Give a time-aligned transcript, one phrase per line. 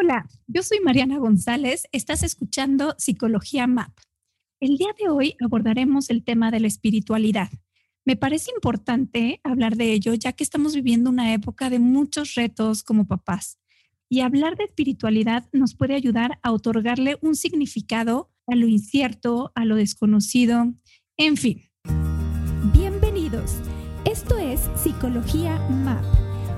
[0.00, 3.90] Hola, yo soy Mariana González, estás escuchando Psicología MAP.
[4.60, 7.48] El día de hoy abordaremos el tema de la espiritualidad.
[8.04, 12.84] Me parece importante hablar de ello ya que estamos viviendo una época de muchos retos
[12.84, 13.58] como papás
[14.08, 19.64] y hablar de espiritualidad nos puede ayudar a otorgarle un significado a lo incierto, a
[19.64, 20.74] lo desconocido,
[21.16, 21.72] en fin.
[22.72, 23.56] Bienvenidos.
[24.04, 26.27] Esto es Psicología MAP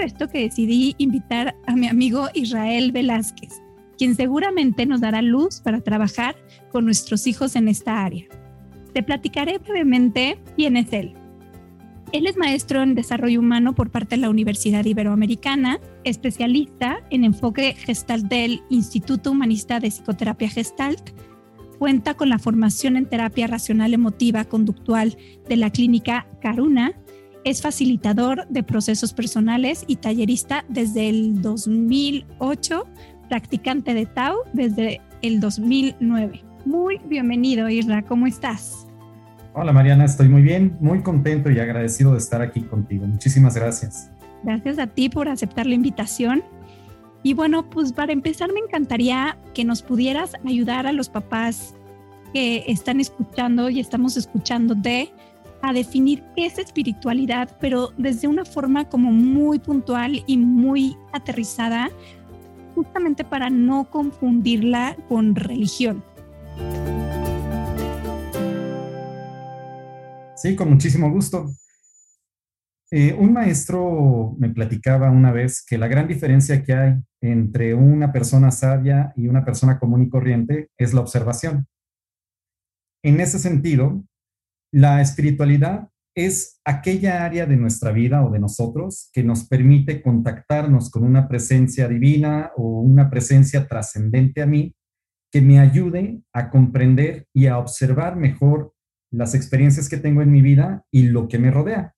[0.00, 3.62] Esto que decidí invitar a mi amigo Israel Velázquez,
[3.96, 6.36] quien seguramente nos dará luz para trabajar
[6.70, 8.26] con nuestros hijos en esta área.
[8.92, 11.14] Te platicaré brevemente quién es él.
[12.12, 17.74] Él es maestro en desarrollo humano por parte de la Universidad Iberoamericana, especialista en enfoque
[17.74, 21.10] gestalt del Instituto Humanista de Psicoterapia Gestalt,
[21.78, 25.16] cuenta con la formación en terapia racional emotiva conductual
[25.48, 26.94] de la clínica Caruna
[27.44, 32.86] es facilitador de procesos personales y tallerista desde el 2008,
[33.28, 36.42] practicante de Tao desde el 2009.
[36.64, 38.86] Muy bienvenido, Isra, ¿cómo estás?
[39.52, 43.06] Hola Mariana, estoy muy bien, muy contento y agradecido de estar aquí contigo.
[43.06, 44.10] Muchísimas gracias.
[44.42, 46.42] Gracias a ti por aceptar la invitación.
[47.22, 51.74] Y bueno, pues para empezar me encantaría que nos pudieras ayudar a los papás
[52.32, 55.10] que están escuchando y estamos escuchando de
[55.64, 61.90] a definir qué es espiritualidad, pero desde una forma como muy puntual y muy aterrizada,
[62.74, 66.04] justamente para no confundirla con religión.
[70.36, 71.46] Sí, con muchísimo gusto.
[72.90, 78.12] Eh, un maestro me platicaba una vez que la gran diferencia que hay entre una
[78.12, 81.66] persona sabia y una persona común y corriente es la observación.
[83.02, 84.04] En ese sentido,
[84.74, 90.90] la espiritualidad es aquella área de nuestra vida o de nosotros que nos permite contactarnos
[90.90, 94.74] con una presencia divina o una presencia trascendente a mí
[95.30, 98.74] que me ayude a comprender y a observar mejor
[99.12, 101.94] las experiencias que tengo en mi vida y lo que me rodea.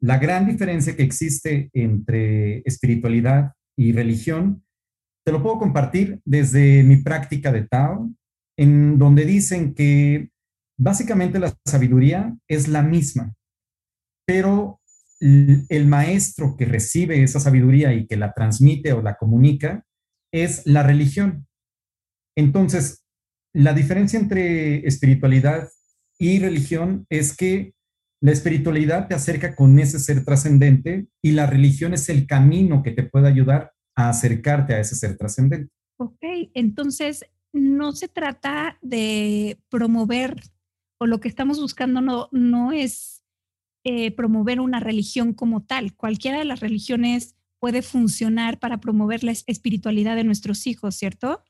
[0.00, 4.64] La gran diferencia que existe entre espiritualidad y religión,
[5.26, 8.08] te lo puedo compartir desde mi práctica de Tao,
[8.56, 10.30] en donde dicen que
[10.78, 13.34] Básicamente la sabiduría es la misma,
[14.26, 14.80] pero
[15.20, 19.84] el maestro que recibe esa sabiduría y que la transmite o la comunica
[20.32, 21.48] es la religión.
[22.36, 23.04] Entonces,
[23.52, 25.68] la diferencia entre espiritualidad
[26.18, 27.74] y religión es que
[28.20, 32.92] la espiritualidad te acerca con ese ser trascendente y la religión es el camino que
[32.92, 35.72] te puede ayudar a acercarte a ese ser trascendente.
[35.98, 36.22] Ok,
[36.54, 40.36] entonces no se trata de promover
[40.98, 43.22] o lo que estamos buscando no, no es
[43.84, 45.94] eh, promover una religión como tal.
[45.94, 51.42] Cualquiera de las religiones puede funcionar para promover la espiritualidad de nuestros hijos, ¿cierto?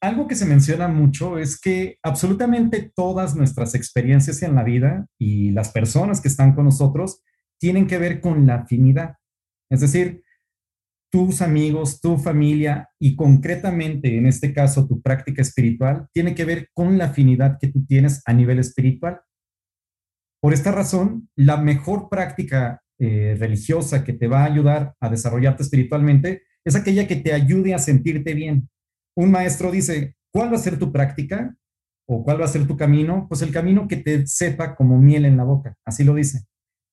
[0.00, 5.52] Algo que se menciona mucho es que absolutamente todas nuestras experiencias en la vida y
[5.52, 7.22] las personas que están con nosotros
[7.58, 9.14] tienen que ver con la afinidad.
[9.70, 10.23] Es decir,
[11.14, 16.70] tus amigos, tu familia y concretamente en este caso tu práctica espiritual tiene que ver
[16.74, 19.20] con la afinidad que tú tienes a nivel espiritual.
[20.42, 25.62] Por esta razón, la mejor práctica eh, religiosa que te va a ayudar a desarrollarte
[25.62, 28.68] espiritualmente es aquella que te ayude a sentirte bien.
[29.16, 31.54] Un maestro dice, ¿cuál va a ser tu práctica?
[32.08, 33.26] ¿O cuál va a ser tu camino?
[33.28, 36.40] Pues el camino que te sepa como miel en la boca, así lo dice,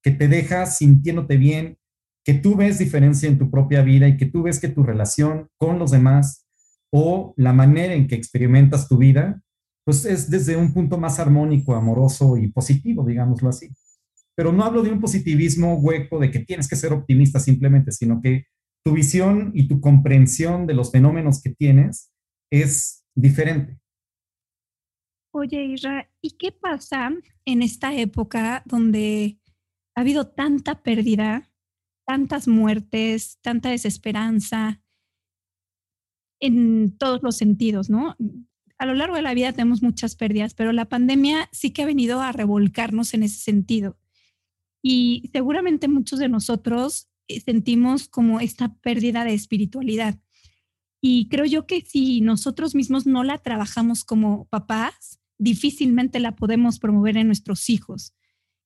[0.04, 1.80] que te deja sintiéndote bien,
[2.24, 5.48] que tú ves diferencia en tu propia vida y que tú ves que tu relación
[5.58, 6.48] con los demás
[6.92, 9.42] o la manera en que experimentas tu vida,
[9.86, 13.70] pues es desde un punto más armónico, amoroso y positivo, digámoslo así.
[14.36, 18.22] Pero no hablo de un positivismo hueco de que tienes que ser optimista simplemente, sino
[18.22, 18.46] que
[18.84, 22.12] tu visión y tu comprensión de los fenómenos que tienes
[22.52, 23.78] es diferente.
[25.34, 27.12] Oye, Isra, ¿y qué pasa
[27.46, 29.40] en esta época donde
[29.96, 31.51] ha habido tanta pérdida,
[32.12, 34.82] tantas muertes, tanta desesperanza
[36.42, 38.18] en todos los sentidos, ¿no?
[38.78, 41.86] A lo largo de la vida tenemos muchas pérdidas, pero la pandemia sí que ha
[41.86, 43.98] venido a revolcarnos en ese sentido.
[44.84, 50.20] Y seguramente muchos de nosotros eh, sentimos como esta pérdida de espiritualidad.
[51.00, 56.78] Y creo yo que si nosotros mismos no la trabajamos como papás, difícilmente la podemos
[56.78, 58.14] promover en nuestros hijos.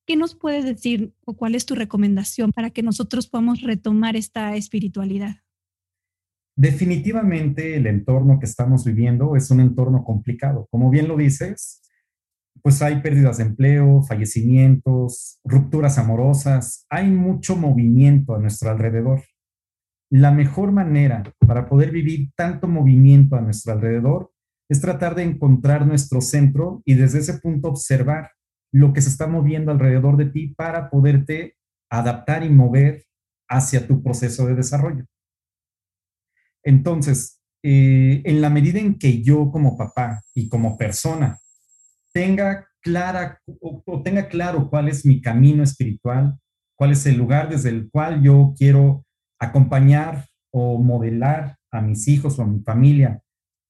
[0.05, 4.55] ¿Qué nos puedes decir o cuál es tu recomendación para que nosotros podamos retomar esta
[4.55, 5.37] espiritualidad?
[6.55, 10.67] Definitivamente el entorno que estamos viviendo es un entorno complicado.
[10.69, 11.81] Como bien lo dices,
[12.61, 19.23] pues hay pérdidas de empleo, fallecimientos, rupturas amorosas, hay mucho movimiento a nuestro alrededor.
[20.11, 24.31] La mejor manera para poder vivir tanto movimiento a nuestro alrededor
[24.69, 28.29] es tratar de encontrar nuestro centro y desde ese punto observar
[28.75, 31.55] lo que se está moviendo alrededor de ti para poderte
[31.89, 33.05] adaptar y mover
[33.47, 35.05] hacia tu proceso de desarrollo.
[36.61, 41.39] Entonces, eh, en la medida en que yo como papá y como persona
[42.11, 46.37] tenga clara o, tenga claro cuál es mi camino espiritual,
[46.77, 49.05] cuál es el lugar desde el cual yo quiero
[49.39, 53.21] acompañar o modelar a mis hijos o a mi familia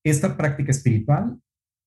[0.03, 1.39] esta práctica espiritual,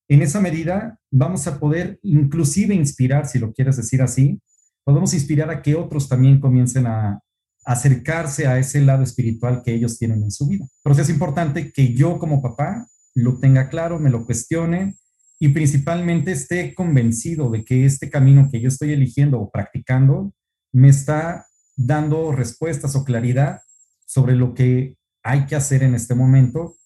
[0.09, 4.41] en esa medida vamos a poder inclusive inspirar, si lo quieres decir así,
[4.85, 7.21] podemos inspirar a que otros también comiencen a
[7.65, 10.67] acercarse a ese lado espiritual que ellos tienen en su vida.
[10.83, 14.97] Pero es importante que yo como papá lo tenga claro, me lo cuestione
[15.39, 20.33] y principalmente esté convencido de que este camino que yo estoy eligiendo o practicando
[20.73, 21.47] me está
[21.77, 23.61] dando respuestas o claridad
[24.07, 26.78] sobre lo que hay que hacer en este momento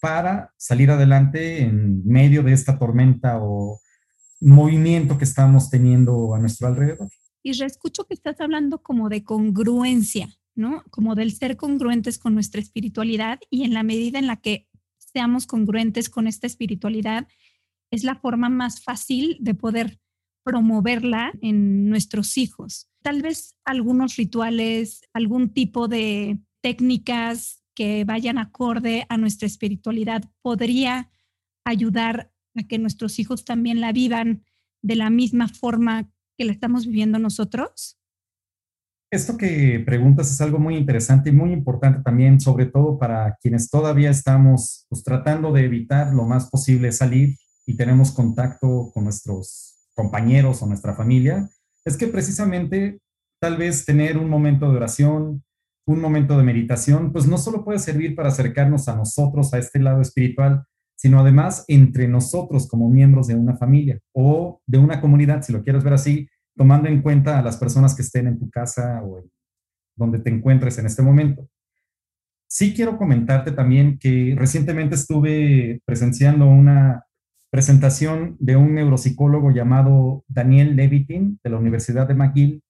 [0.00, 3.80] para salir adelante en medio de esta tormenta o
[4.40, 7.08] movimiento que estamos teniendo a nuestro alrededor.
[7.42, 10.82] Y reescucho que estás hablando como de congruencia, ¿no?
[10.90, 14.68] Como del ser congruentes con nuestra espiritualidad y en la medida en la que
[14.98, 17.26] seamos congruentes con esta espiritualidad,
[17.90, 20.00] es la forma más fácil de poder
[20.44, 22.88] promoverla en nuestros hijos.
[23.02, 31.08] Tal vez algunos rituales, algún tipo de técnicas que vayan acorde a nuestra espiritualidad podría
[31.64, 34.44] ayudar a que nuestros hijos también la vivan
[34.82, 37.98] de la misma forma que la estamos viviendo nosotros?
[39.10, 43.70] Esto que preguntas es algo muy interesante y muy importante también, sobre todo para quienes
[43.70, 49.88] todavía estamos pues, tratando de evitar lo más posible salir y tenemos contacto con nuestros
[49.94, 51.48] compañeros o nuestra familia,
[51.86, 53.00] es que precisamente
[53.40, 55.42] tal vez tener un momento de oración,
[55.90, 59.80] un momento de meditación, pues no solo puede servir para acercarnos a nosotros, a este
[59.80, 60.64] lado espiritual,
[60.96, 65.64] sino además entre nosotros como miembros de una familia o de una comunidad, si lo
[65.64, 69.24] quieres ver así, tomando en cuenta a las personas que estén en tu casa o
[69.96, 71.48] donde te encuentres en este momento.
[72.46, 77.04] Sí quiero comentarte también que recientemente estuve presenciando una
[77.50, 82.62] presentación de un neuropsicólogo llamado Daniel Levitin de la Universidad de McGill,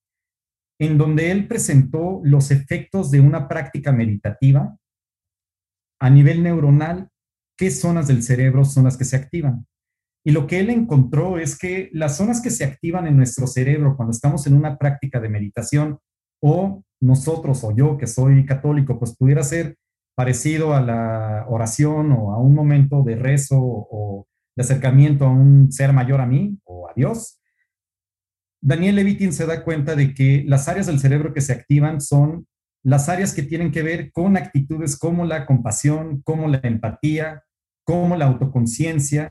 [0.80, 4.76] en donde él presentó los efectos de una práctica meditativa
[6.00, 7.10] a nivel neuronal,
[7.56, 9.66] qué zonas del cerebro son las que se activan.
[10.24, 13.94] Y lo que él encontró es que las zonas que se activan en nuestro cerebro
[13.94, 15.98] cuando estamos en una práctica de meditación,
[16.42, 19.76] o nosotros o yo que soy católico, pues pudiera ser
[20.16, 25.70] parecido a la oración o a un momento de rezo o de acercamiento a un
[25.70, 27.39] ser mayor a mí o a Dios,
[28.62, 32.46] Daniel Levitin se da cuenta de que las áreas del cerebro que se activan son
[32.82, 37.42] las áreas que tienen que ver con actitudes como la compasión, como la empatía,
[37.84, 39.30] como la autoconciencia.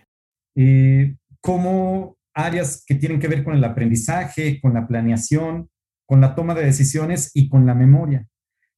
[0.55, 5.69] Eh, como áreas que tienen que ver con el aprendizaje, con la planeación,
[6.05, 8.27] con la toma de decisiones y con la memoria.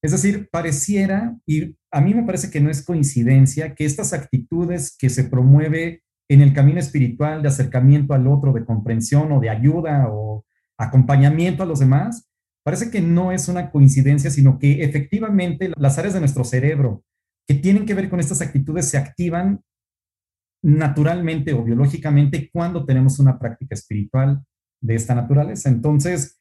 [0.02, 4.96] Es decir, pareciera, y a mí me parece que no es coincidencia, que estas actitudes
[4.98, 9.50] que se promueve en el camino espiritual de acercamiento al otro, de comprensión o de
[9.50, 10.46] ayuda o
[10.78, 12.28] acompañamiento a los demás,
[12.64, 17.04] parece que no es una coincidencia, sino que efectivamente las áreas de nuestro cerebro
[17.48, 19.62] que tienen que ver con estas actitudes se activan
[20.64, 24.42] naturalmente o biológicamente cuando tenemos una práctica espiritual
[24.82, 25.70] de esta naturaleza.
[25.70, 26.40] Entonces,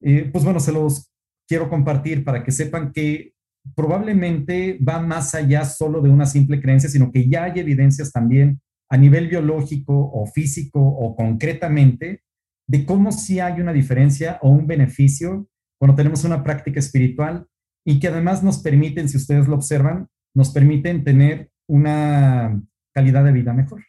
[0.00, 1.12] eh, pues bueno, se los
[1.46, 3.34] quiero compartir para que sepan que
[3.74, 8.60] probablemente va más allá solo de una simple creencia, sino que ya hay evidencias también
[8.90, 12.22] a nivel biológico o físico o concretamente
[12.66, 15.48] de cómo sí hay una diferencia o un beneficio
[15.78, 17.46] cuando tenemos una práctica espiritual
[17.86, 22.62] y que además nos permiten, si ustedes lo observan, nos permiten tener una
[22.98, 23.84] calidad de vida mejor.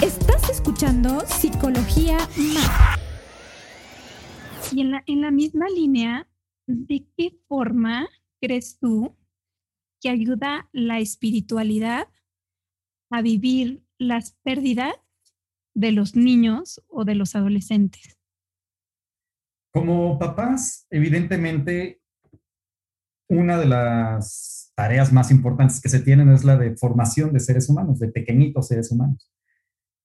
[0.00, 2.98] Estás escuchando Psicología Más.
[4.72, 6.26] Y en la, en la misma línea,
[6.66, 8.08] ¿de qué forma
[8.40, 9.14] crees tú
[10.00, 12.08] que ayuda la espiritualidad
[13.10, 14.94] a vivir las pérdidas
[15.74, 18.18] de los niños o de los adolescentes?
[19.74, 22.00] Como papás, evidentemente,
[23.28, 27.68] una de las tareas más importantes que se tienen es la de formación de seres
[27.68, 29.30] humanos, de pequeñitos seres humanos.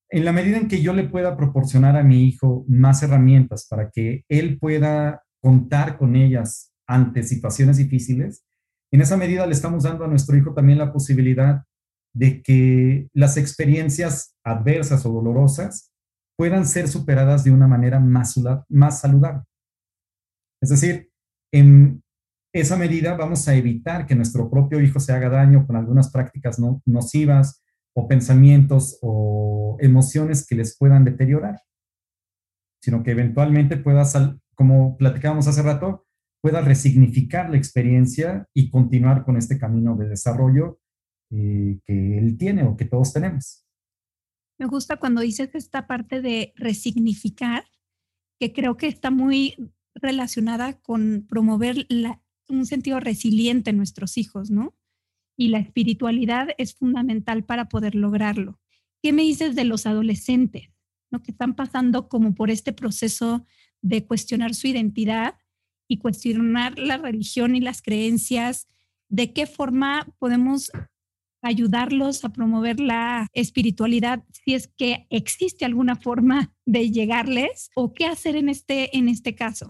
[0.09, 3.89] En la medida en que yo le pueda proporcionar a mi hijo más herramientas para
[3.89, 8.45] que él pueda contar con ellas ante situaciones difíciles,
[8.91, 11.63] en esa medida le estamos dando a nuestro hijo también la posibilidad
[12.13, 15.91] de que las experiencias adversas o dolorosas
[16.37, 18.35] puedan ser superadas de una manera más,
[18.67, 19.43] más saludable.
[20.61, 21.09] Es decir,
[21.53, 22.03] en
[22.53, 26.59] esa medida vamos a evitar que nuestro propio hijo se haga daño con algunas prácticas
[26.59, 31.61] no, nocivas o pensamientos o emociones que les puedan deteriorar,
[32.81, 34.03] sino que eventualmente pueda,
[34.55, 36.05] como platicábamos hace rato,
[36.41, 40.79] pueda resignificar la experiencia y continuar con este camino de desarrollo
[41.31, 43.65] eh, que él tiene o que todos tenemos.
[44.59, 47.63] Me gusta cuando dices esta parte de resignificar,
[48.39, 49.55] que creo que está muy
[49.95, 52.21] relacionada con promover la,
[52.57, 54.75] un sentido resiliente en nuestros hijos, ¿no?
[55.37, 58.59] Y la espiritualidad es fundamental para poder lograrlo.
[59.01, 60.69] ¿Qué me dices de los adolescentes,
[61.11, 61.21] ¿no?
[61.23, 63.45] Que están pasando como por este proceso
[63.81, 65.35] de cuestionar su identidad
[65.87, 68.67] y cuestionar la religión y las creencias.
[69.09, 70.71] ¿De qué forma podemos
[71.41, 78.05] ayudarlos a promover la espiritualidad si es que existe alguna forma de llegarles o qué
[78.05, 79.69] hacer en este, en este caso?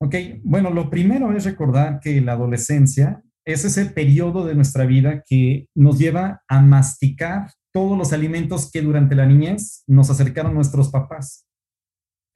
[0.00, 0.14] Ok,
[0.44, 5.68] bueno, lo primero es recordar que la adolescencia es ese periodo de nuestra vida que
[5.74, 11.46] nos lleva a masticar todos los alimentos que durante la niñez nos acercaron nuestros papás.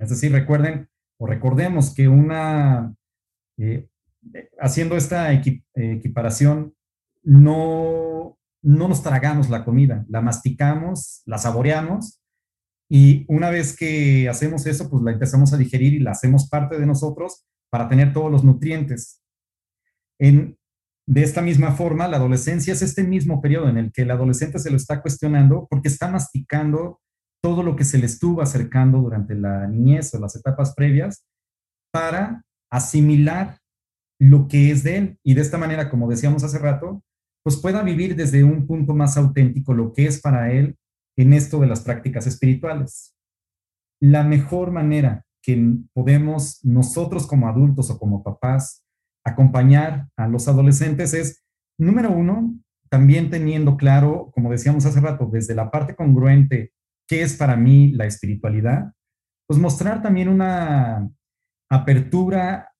[0.00, 0.88] Es decir, recuerden
[1.20, 2.94] o recordemos que una,
[3.58, 3.86] eh,
[4.58, 6.74] haciendo esta equiparación,
[7.22, 12.20] no, no nos tragamos la comida, la masticamos, la saboreamos
[12.90, 16.78] y una vez que hacemos eso, pues la empezamos a digerir y la hacemos parte
[16.78, 19.22] de nosotros para tener todos los nutrientes.
[20.20, 20.58] En,
[21.06, 24.58] de esta misma forma, la adolescencia es este mismo periodo en el que el adolescente
[24.58, 27.00] se lo está cuestionando porque está masticando
[27.42, 31.24] todo lo que se le estuvo acercando durante la niñez o las etapas previas
[31.90, 33.58] para asimilar
[34.20, 37.02] lo que es de él y de esta manera, como decíamos hace rato,
[37.42, 40.76] pues pueda vivir desde un punto más auténtico lo que es para él
[41.16, 43.16] en esto de las prácticas espirituales.
[43.98, 48.84] La mejor manera que podemos nosotros como adultos o como papás
[49.24, 51.44] acompañar a los adolescentes es,
[51.78, 52.54] número uno,
[52.88, 56.72] también teniendo claro, como decíamos hace rato, desde la parte congruente,
[57.08, 58.92] qué es para mí la espiritualidad,
[59.46, 61.10] pues mostrar también una
[61.70, 62.70] apertura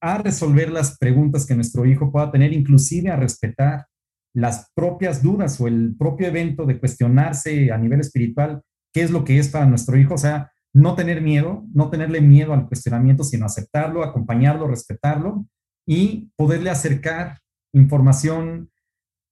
[0.00, 3.86] a resolver las preguntas que nuestro hijo pueda tener, inclusive a respetar
[4.34, 8.62] las propias dudas o el propio evento de cuestionarse a nivel espiritual
[8.94, 12.20] qué es lo que es para nuestro hijo, o sea, no tener miedo, no tenerle
[12.20, 15.44] miedo al cuestionamiento, sino aceptarlo, acompañarlo, respetarlo
[15.84, 17.38] y poderle acercar
[17.72, 18.70] información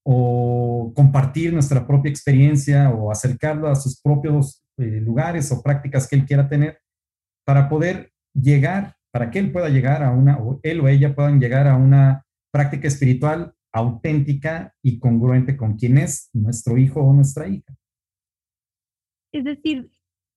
[0.05, 6.17] o compartir nuestra propia experiencia o acercarlo a sus propios eh, lugares o prácticas que
[6.17, 6.81] él quiera tener
[7.45, 11.39] para poder llegar, para que él pueda llegar a una, o él o ella puedan
[11.39, 17.47] llegar a una práctica espiritual auténtica y congruente con quien es nuestro hijo o nuestra
[17.47, 17.73] hija.
[19.33, 19.91] Es decir,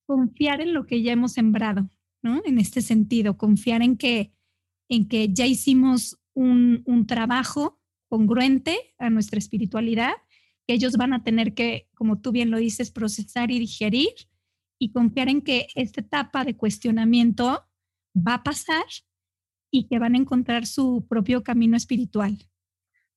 [0.10, 1.88] confiar en lo que ya hemos sembrado,
[2.24, 2.42] ¿no?
[2.44, 4.34] En este sentido, confiar en que,
[4.90, 10.14] en que ya hicimos un, un trabajo congruente a nuestra espiritualidad,
[10.66, 14.10] que ellos van a tener que, como tú bien lo dices, procesar y digerir
[14.80, 17.68] y confiar en que esta etapa de cuestionamiento
[18.18, 18.86] va a pasar
[19.70, 22.36] y que van a encontrar su propio camino espiritual.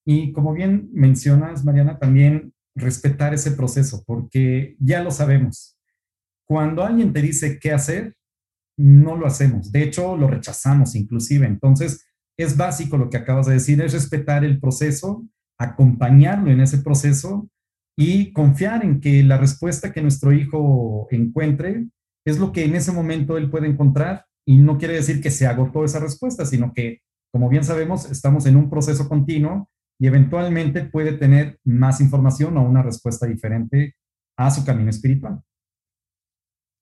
[0.04, 5.71] Y como bien mencionas, Mariana, también respetar ese proceso, porque ya lo sabemos.
[6.52, 8.14] Cuando alguien te dice qué hacer,
[8.76, 9.72] no lo hacemos.
[9.72, 11.46] De hecho, lo rechazamos inclusive.
[11.46, 12.04] Entonces,
[12.38, 15.26] es básico lo que acabas de decir, es respetar el proceso,
[15.58, 17.48] acompañarlo en ese proceso
[17.96, 21.86] y confiar en que la respuesta que nuestro hijo encuentre
[22.26, 25.46] es lo que en ese momento él puede encontrar y no quiere decir que se
[25.46, 27.00] agotó esa respuesta, sino que,
[27.32, 32.62] como bien sabemos, estamos en un proceso continuo y eventualmente puede tener más información o
[32.62, 33.94] una respuesta diferente
[34.36, 35.42] a su camino espiritual.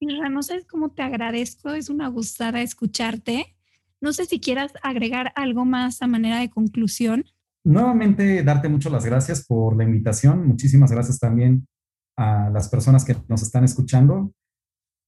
[0.00, 3.54] Isra, no sé cómo te agradezco, es una gustada escucharte.
[4.00, 7.26] No sé si quieras agregar algo más a manera de conclusión.
[7.64, 10.46] Nuevamente, darte muchas las gracias por la invitación.
[10.46, 11.68] Muchísimas gracias también
[12.16, 14.32] a las personas que nos están escuchando.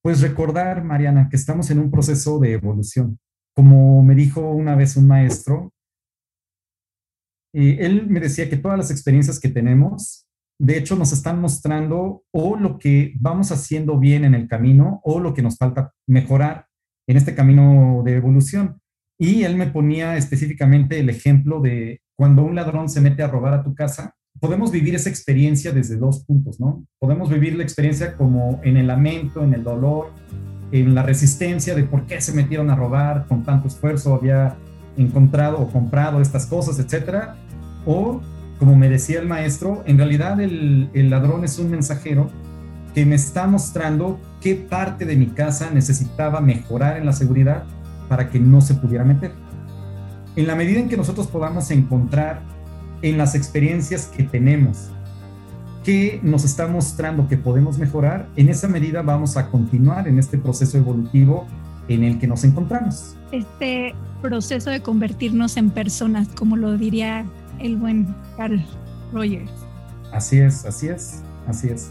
[0.03, 3.19] Pues recordar, Mariana, que estamos en un proceso de evolución.
[3.55, 5.73] Como me dijo una vez un maestro,
[7.55, 10.27] eh, él me decía que todas las experiencias que tenemos,
[10.63, 15.19] de hecho, nos están mostrando o lo que vamos haciendo bien en el camino o
[15.19, 16.67] lo que nos falta mejorar
[17.09, 18.81] en este camino de evolución.
[19.19, 23.55] Y él me ponía específicamente el ejemplo de cuando un ladrón se mete a robar
[23.55, 26.87] a tu casa, podemos vivir esa experiencia desde dos puntos, ¿no?
[27.01, 30.13] Podemos vivir la experiencia como en el lamento, en el dolor,
[30.71, 34.57] en la resistencia de por qué se metieron a robar con tanto esfuerzo, había
[34.97, 37.35] encontrado o comprado estas cosas, etcétera.
[37.85, 38.21] O,
[38.63, 42.31] como me decía el maestro, en realidad el, ladrón es un mensajero
[42.95, 47.65] que me está mostrando qué parte de mi casa necesitaba mejorar en la seguridad
[48.09, 49.33] para que no se pudiera meter.
[50.37, 52.41] En la medida en que nosotros podamos encontrar
[53.03, 54.93] en las experiencias que tenemos
[55.83, 60.39] qué nos está mostrando que podemos mejorar, en esa medida vamos a continuar en este
[60.39, 61.49] proceso evolutivo
[61.89, 63.17] en el que nos encontramos.
[63.33, 67.27] Este proceso de convertirnos en personas, como lo diría
[67.59, 68.63] el buen Carl
[69.13, 69.51] Rogers.
[70.13, 71.91] Así es, así es, así es.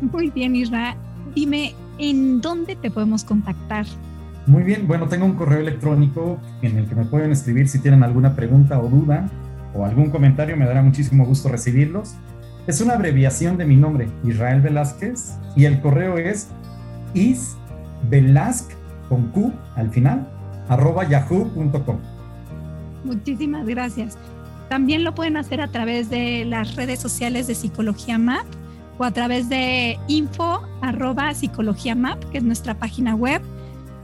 [0.00, 0.96] Muy bien, Isra.
[1.34, 3.86] Dime, ¿en dónde te podemos contactar?
[4.46, 8.02] Muy bien, bueno, tengo un correo electrónico en el que me pueden escribir si tienen
[8.02, 9.28] alguna pregunta o duda
[9.74, 12.14] o algún comentario, me dará muchísimo gusto recibirlos.
[12.66, 16.48] Es una abreviación de mi nombre, Israel Velázquez, y el correo es
[17.14, 18.72] isvelazq
[19.08, 20.28] con Q al final,
[20.68, 21.98] arroba yahoo.com.
[23.04, 24.18] Muchísimas gracias.
[24.70, 28.46] También lo pueden hacer a través de las redes sociales de Psicología Map
[28.98, 33.42] o a través de info arroba psicología map, que es nuestra página web.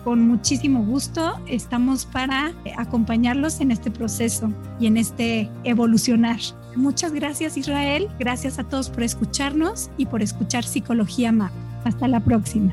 [0.03, 6.41] Con muchísimo gusto estamos para acompañarlos en este proceso y en este evolucionar.
[6.75, 11.53] Muchas gracias Israel, gracias a todos por escucharnos y por escuchar Psicología Map.
[11.85, 12.73] Hasta la próxima.